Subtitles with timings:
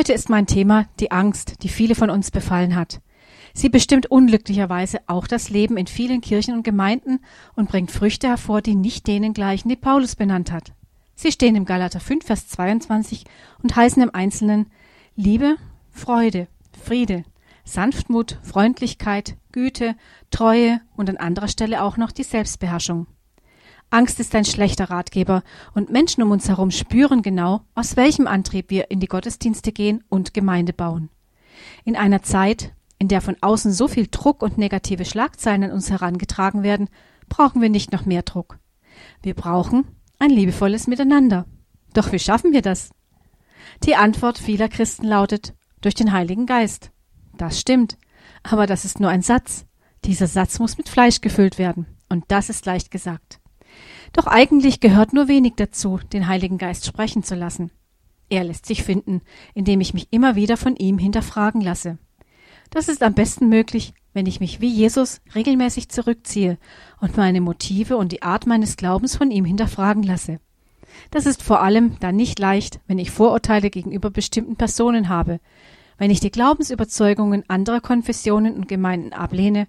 [0.00, 3.02] Heute ist mein Thema die Angst, die viele von uns befallen hat.
[3.52, 7.20] Sie bestimmt unglücklicherweise auch das Leben in vielen Kirchen und Gemeinden
[7.54, 10.72] und bringt Früchte hervor, die nicht denen gleichen, die Paulus benannt hat.
[11.16, 13.26] Sie stehen im Galater 5, Vers 22
[13.62, 14.70] und heißen im Einzelnen
[15.16, 15.56] Liebe,
[15.90, 16.48] Freude,
[16.82, 17.24] Friede,
[17.64, 19.96] Sanftmut, Freundlichkeit, Güte,
[20.30, 23.06] Treue und an anderer Stelle auch noch die Selbstbeherrschung.
[23.90, 25.42] Angst ist ein schlechter Ratgeber
[25.74, 30.04] und Menschen um uns herum spüren genau, aus welchem Antrieb wir in die Gottesdienste gehen
[30.08, 31.10] und Gemeinde bauen.
[31.84, 35.90] In einer Zeit, in der von außen so viel Druck und negative Schlagzeilen an uns
[35.90, 36.88] herangetragen werden,
[37.28, 38.58] brauchen wir nicht noch mehr Druck.
[39.22, 39.86] Wir brauchen
[40.20, 41.46] ein liebevolles Miteinander.
[41.92, 42.90] Doch wie schaffen wir das?
[43.82, 46.92] Die Antwort vieler Christen lautet durch den Heiligen Geist.
[47.36, 47.98] Das stimmt,
[48.44, 49.66] aber das ist nur ein Satz.
[50.04, 53.39] Dieser Satz muss mit Fleisch gefüllt werden, und das ist leicht gesagt.
[54.12, 57.70] Doch eigentlich gehört nur wenig dazu, den Heiligen Geist sprechen zu lassen.
[58.28, 59.22] Er lässt sich finden,
[59.54, 61.98] indem ich mich immer wieder von ihm hinterfragen lasse.
[62.70, 66.58] Das ist am besten möglich, wenn ich mich wie Jesus regelmäßig zurückziehe
[67.00, 70.40] und meine Motive und die Art meines Glaubens von ihm hinterfragen lasse.
[71.10, 75.40] Das ist vor allem dann nicht leicht, wenn ich Vorurteile gegenüber bestimmten Personen habe,
[75.98, 79.66] wenn ich die Glaubensüberzeugungen anderer Konfessionen und Gemeinden ablehne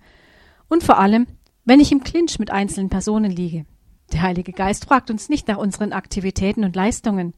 [0.69, 1.27] und vor allem,
[1.65, 3.65] wenn ich im Clinch mit einzelnen Personen liege.
[4.13, 7.33] Der Heilige Geist fragt uns nicht nach unseren Aktivitäten und Leistungen.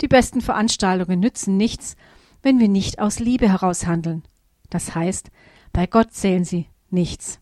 [0.00, 1.96] Die besten Veranstaltungen nützen nichts,
[2.42, 4.22] wenn wir nicht aus Liebe heraus handeln.
[4.70, 5.30] Das heißt,
[5.72, 7.40] bei Gott zählen sie nichts.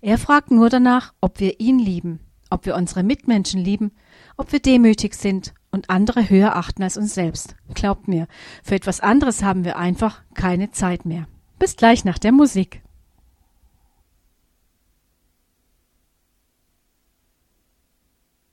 [0.00, 3.92] Er fragt nur danach, ob wir ihn lieben, ob wir unsere Mitmenschen lieben,
[4.36, 7.56] ob wir demütig sind und andere höher achten als uns selbst.
[7.74, 8.26] Glaubt mir,
[8.62, 11.28] für etwas anderes haben wir einfach keine Zeit mehr.
[11.58, 12.82] Bis gleich nach der Musik.